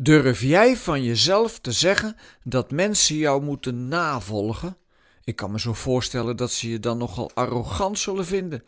Durf 0.00 0.40
jij 0.40 0.76
van 0.76 1.02
jezelf 1.02 1.58
te 1.58 1.72
zeggen 1.72 2.16
dat 2.44 2.70
mensen 2.70 3.16
jou 3.16 3.42
moeten 3.42 3.88
navolgen? 3.88 4.76
Ik 5.24 5.36
kan 5.36 5.50
me 5.50 5.60
zo 5.60 5.72
voorstellen 5.72 6.36
dat 6.36 6.52
ze 6.52 6.70
je 6.70 6.80
dan 6.80 6.98
nogal 6.98 7.30
arrogant 7.34 7.98
zullen 7.98 8.26
vinden. 8.26 8.62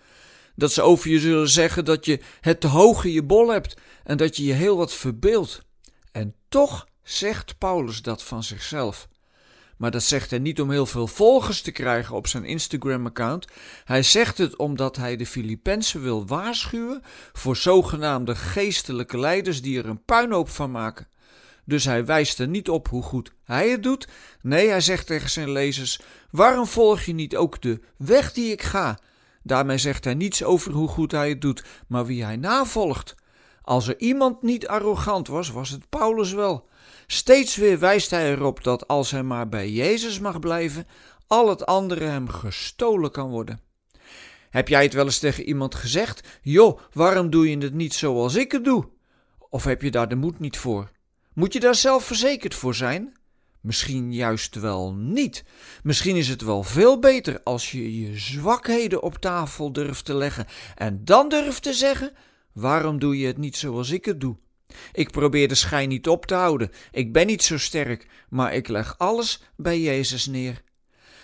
Dat 0.54 0.72
ze 0.72 0.82
over 0.82 1.10
je 1.10 1.18
zullen 1.18 1.48
zeggen 1.48 1.84
dat 1.84 2.04
je 2.04 2.20
het 2.40 2.60
te 2.60 2.66
hoog 2.66 3.04
in 3.04 3.12
je 3.12 3.22
bol 3.22 3.48
hebt 3.48 3.76
en 4.04 4.16
dat 4.16 4.36
je 4.36 4.44
je 4.44 4.52
heel 4.52 4.76
wat 4.76 4.92
verbeeldt. 4.92 5.62
En 6.12 6.34
toch 6.48 6.86
zegt 7.02 7.58
Paulus 7.58 8.02
dat 8.02 8.22
van 8.22 8.42
zichzelf. 8.42 9.08
Maar 9.76 9.90
dat 9.90 10.02
zegt 10.02 10.30
hij 10.30 10.38
niet 10.38 10.60
om 10.60 10.70
heel 10.70 10.86
veel 10.86 11.06
volgers 11.06 11.62
te 11.62 11.72
krijgen 11.72 12.14
op 12.14 12.26
zijn 12.26 12.44
Instagram-account. 12.44 13.46
Hij 13.84 14.02
zegt 14.02 14.38
het 14.38 14.56
omdat 14.56 14.96
hij 14.96 15.16
de 15.16 15.26
Filippenzen 15.26 16.02
wil 16.02 16.26
waarschuwen 16.26 17.02
voor 17.32 17.56
zogenaamde 17.56 18.36
geestelijke 18.36 19.18
leiders 19.18 19.62
die 19.62 19.78
er 19.78 19.86
een 19.86 20.04
puinhoop 20.04 20.48
van 20.48 20.70
maken. 20.70 21.08
Dus 21.70 21.84
hij 21.84 22.04
wijst 22.04 22.38
er 22.38 22.48
niet 22.48 22.68
op 22.68 22.88
hoe 22.88 23.02
goed 23.02 23.32
hij 23.44 23.70
het 23.70 23.82
doet. 23.82 24.08
Nee, 24.42 24.68
hij 24.68 24.80
zegt 24.80 25.06
tegen 25.06 25.30
zijn 25.30 25.52
lezers: 25.52 26.00
Waarom 26.30 26.66
volg 26.66 27.02
je 27.02 27.12
niet 27.12 27.36
ook 27.36 27.62
de 27.62 27.80
weg 27.96 28.32
die 28.32 28.52
ik 28.52 28.62
ga? 28.62 28.98
Daarmee 29.42 29.78
zegt 29.78 30.04
hij 30.04 30.14
niets 30.14 30.44
over 30.44 30.72
hoe 30.72 30.88
goed 30.88 31.12
hij 31.12 31.28
het 31.28 31.40
doet, 31.40 31.64
maar 31.88 32.06
wie 32.06 32.24
hij 32.24 32.36
navolgt. 32.36 33.14
Als 33.62 33.88
er 33.88 33.98
iemand 33.98 34.42
niet 34.42 34.68
arrogant 34.68 35.28
was, 35.28 35.50
was 35.50 35.70
het 35.70 35.88
Paulus 35.88 36.32
wel. 36.32 36.68
Steeds 37.06 37.56
weer 37.56 37.78
wijst 37.78 38.10
hij 38.10 38.32
erop 38.32 38.64
dat 38.64 38.88
als 38.88 39.10
hij 39.10 39.22
maar 39.22 39.48
bij 39.48 39.70
Jezus 39.70 40.18
mag 40.18 40.38
blijven, 40.38 40.86
al 41.26 41.48
het 41.48 41.66
andere 41.66 42.04
hem 42.04 42.28
gestolen 42.28 43.10
kan 43.10 43.30
worden. 43.30 43.60
Heb 44.50 44.68
jij 44.68 44.82
het 44.82 44.92
wel 44.92 45.04
eens 45.04 45.18
tegen 45.18 45.44
iemand 45.44 45.74
gezegd? 45.74 46.28
Joh, 46.42 46.80
waarom 46.92 47.30
doe 47.30 47.50
je 47.50 47.58
het 47.58 47.74
niet 47.74 47.94
zoals 47.94 48.34
ik 48.34 48.52
het 48.52 48.64
doe? 48.64 48.88
Of 49.48 49.64
heb 49.64 49.82
je 49.82 49.90
daar 49.90 50.08
de 50.08 50.16
moed 50.16 50.38
niet 50.38 50.58
voor? 50.58 50.90
Moet 51.40 51.52
je 51.52 51.60
daar 51.60 51.74
zelf 51.74 52.04
verzekerd 52.04 52.54
voor 52.54 52.74
zijn? 52.74 53.16
Misschien 53.60 54.12
juist 54.12 54.54
wel 54.54 54.94
niet. 54.94 55.44
Misschien 55.82 56.16
is 56.16 56.28
het 56.28 56.42
wel 56.42 56.62
veel 56.62 56.98
beter 56.98 57.40
als 57.42 57.70
je 57.70 58.00
je 58.00 58.18
zwakheden 58.18 59.02
op 59.02 59.16
tafel 59.16 59.72
durft 59.72 60.04
te 60.04 60.14
leggen 60.14 60.46
en 60.74 61.04
dan 61.04 61.28
durft 61.28 61.62
te 61.62 61.72
zeggen: 61.72 62.12
waarom 62.52 62.98
doe 62.98 63.18
je 63.18 63.26
het 63.26 63.38
niet 63.38 63.56
zoals 63.56 63.90
ik 63.90 64.04
het 64.04 64.20
doe? 64.20 64.36
Ik 64.92 65.10
probeer 65.10 65.48
de 65.48 65.54
schijn 65.54 65.88
niet 65.88 66.08
op 66.08 66.26
te 66.26 66.34
houden. 66.34 66.70
Ik 66.90 67.12
ben 67.12 67.26
niet 67.26 67.42
zo 67.42 67.58
sterk, 67.58 68.06
maar 68.28 68.54
ik 68.54 68.68
leg 68.68 68.98
alles 68.98 69.42
bij 69.56 69.80
Jezus 69.80 70.26
neer. 70.26 70.62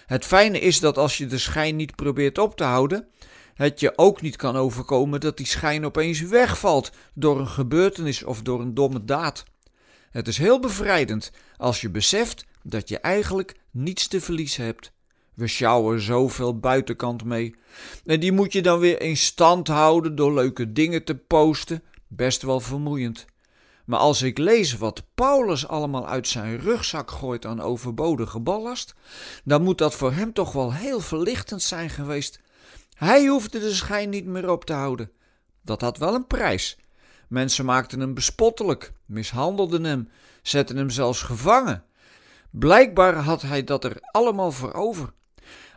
Het 0.06 0.24
fijne 0.24 0.58
is 0.58 0.80
dat 0.80 0.98
als 0.98 1.18
je 1.18 1.26
de 1.26 1.38
schijn 1.38 1.76
niet 1.76 1.96
probeert 1.96 2.38
op 2.38 2.56
te 2.56 2.64
houden, 2.64 3.08
het 3.54 3.80
je 3.80 3.98
ook 3.98 4.20
niet 4.20 4.36
kan 4.36 4.56
overkomen 4.56 5.20
dat 5.20 5.36
die 5.36 5.46
schijn 5.46 5.84
opeens 5.84 6.20
wegvalt 6.20 6.90
door 7.14 7.38
een 7.38 7.48
gebeurtenis 7.48 8.22
of 8.22 8.42
door 8.42 8.60
een 8.60 8.74
domme 8.74 9.04
daad. 9.04 9.44
Het 10.10 10.28
is 10.28 10.38
heel 10.38 10.60
bevrijdend 10.60 11.30
als 11.56 11.80
je 11.80 11.90
beseft 11.90 12.44
dat 12.62 12.88
je 12.88 12.98
eigenlijk 12.98 13.54
niets 13.70 14.08
te 14.08 14.20
verliezen 14.20 14.64
hebt. 14.64 14.92
We 15.34 15.46
sjouwen 15.46 16.00
zoveel 16.00 16.58
buitenkant 16.58 17.24
mee. 17.24 17.54
En 18.04 18.20
die 18.20 18.32
moet 18.32 18.52
je 18.52 18.62
dan 18.62 18.78
weer 18.78 19.00
in 19.00 19.16
stand 19.16 19.68
houden 19.68 20.14
door 20.14 20.34
leuke 20.34 20.72
dingen 20.72 21.04
te 21.04 21.14
posten. 21.14 21.82
Best 22.06 22.42
wel 22.42 22.60
vermoeiend. 22.60 23.24
Maar 23.84 23.98
als 23.98 24.22
ik 24.22 24.38
lees 24.38 24.76
wat 24.76 25.02
Paulus 25.14 25.68
allemaal 25.68 26.08
uit 26.08 26.28
zijn 26.28 26.58
rugzak 26.58 27.10
gooit 27.10 27.46
aan 27.46 27.60
overbodige 27.60 28.40
ballast, 28.40 28.94
dan 29.44 29.62
moet 29.62 29.78
dat 29.78 29.94
voor 29.94 30.12
hem 30.12 30.32
toch 30.32 30.52
wel 30.52 30.72
heel 30.72 31.00
verlichtend 31.00 31.62
zijn 31.62 31.90
geweest. 31.90 32.40
Hij 32.94 33.26
hoefde 33.26 33.58
de 33.58 33.74
schijn 33.74 34.08
niet 34.08 34.26
meer 34.26 34.50
op 34.50 34.64
te 34.64 34.72
houden. 34.72 35.10
Dat 35.62 35.80
had 35.80 35.98
wel 35.98 36.14
een 36.14 36.26
prijs. 36.26 36.78
Mensen 37.28 37.64
maakten 37.64 38.00
hem 38.00 38.14
bespottelijk, 38.14 38.92
mishandelden 39.06 39.84
hem, 39.84 40.08
zetten 40.42 40.76
hem 40.76 40.90
zelfs 40.90 41.22
gevangen. 41.22 41.84
Blijkbaar 42.50 43.14
had 43.14 43.42
hij 43.42 43.64
dat 43.64 43.84
er 43.84 43.98
allemaal 44.00 44.52
voor 44.52 44.72
over. 44.72 45.12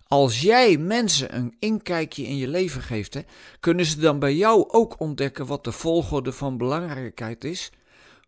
Als 0.08 0.42
jij 0.42 0.77
mensen 0.77 1.36
een 1.36 1.55
inkijkje 1.59 2.23
in 2.23 2.38
je 2.38 2.48
leven 2.48 2.82
geeft, 2.82 3.17
kunnen 3.59 3.86
ze 3.86 3.99
dan 3.99 4.20
bij 4.20 4.36
jou 4.36 4.70
ook 4.70 4.99
ontdekken 4.99 5.45
wat 5.45 5.64
de 5.64 5.71
volgorde 5.71 6.32
van 6.32 6.58
belangrijkheid 6.58 7.43
is? 7.43 7.71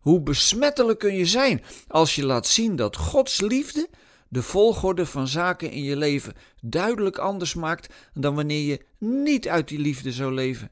Hoe 0.00 0.20
besmettelijk 0.20 0.98
kun 0.98 1.14
je 1.14 1.26
zijn 1.26 1.62
als 1.88 2.14
je 2.14 2.26
laat 2.26 2.46
zien 2.46 2.76
dat 2.76 2.96
Gods 2.96 3.40
liefde 3.40 3.88
de 4.28 4.42
volgorde 4.42 5.06
van 5.06 5.28
zaken 5.28 5.70
in 5.70 5.82
je 5.82 5.96
leven 5.96 6.34
duidelijk 6.60 7.18
anders 7.18 7.54
maakt 7.54 7.94
dan 8.14 8.34
wanneer 8.34 8.66
je 8.66 8.84
niet 8.98 9.48
uit 9.48 9.68
die 9.68 9.78
liefde 9.78 10.12
zou 10.12 10.34
leven? 10.34 10.70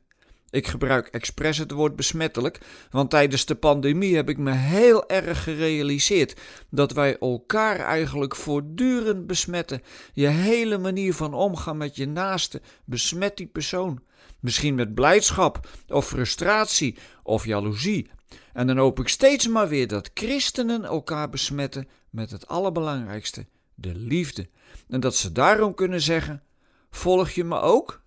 Ik 0.50 0.66
gebruik 0.66 1.06
expres 1.06 1.58
het 1.58 1.70
woord 1.70 1.96
besmettelijk, 1.96 2.58
want 2.90 3.10
tijdens 3.10 3.44
de 3.44 3.54
pandemie 3.54 4.16
heb 4.16 4.28
ik 4.28 4.38
me 4.38 4.52
heel 4.52 5.08
erg 5.08 5.42
gerealiseerd 5.42 6.40
dat 6.70 6.92
wij 6.92 7.18
elkaar 7.18 7.78
eigenlijk 7.78 8.36
voortdurend 8.36 9.26
besmetten. 9.26 9.82
Je 10.12 10.26
hele 10.26 10.78
manier 10.78 11.14
van 11.14 11.34
omgaan 11.34 11.76
met 11.76 11.96
je 11.96 12.06
naaste 12.06 12.60
besmet 12.84 13.36
die 13.36 13.46
persoon. 13.46 14.00
Misschien 14.40 14.74
met 14.74 14.94
blijdschap 14.94 15.68
of 15.88 16.06
frustratie 16.06 16.96
of 17.22 17.44
jaloezie. 17.44 18.10
En 18.52 18.66
dan 18.66 18.76
hoop 18.76 19.00
ik 19.00 19.08
steeds 19.08 19.48
maar 19.48 19.68
weer 19.68 19.88
dat 19.88 20.10
christenen 20.14 20.84
elkaar 20.84 21.28
besmetten 21.28 21.88
met 22.10 22.30
het 22.30 22.46
allerbelangrijkste, 22.46 23.46
de 23.74 23.94
liefde. 23.94 24.48
En 24.88 25.00
dat 25.00 25.16
ze 25.16 25.32
daarom 25.32 25.74
kunnen 25.74 26.00
zeggen: 26.00 26.42
Volg 26.90 27.30
je 27.30 27.44
me 27.44 27.60
ook? 27.60 28.02